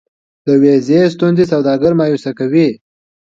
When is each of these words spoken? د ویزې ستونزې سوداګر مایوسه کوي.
د 0.45 0.47
ویزې 0.61 1.01
ستونزې 1.13 1.45
سوداګر 1.53 1.91
مایوسه 1.99 2.31
کوي. 2.39 2.67